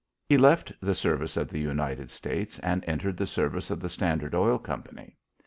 [0.25, 4.33] He left the service of the United States and entered the service of the Standard
[4.33, 5.15] Oil Company.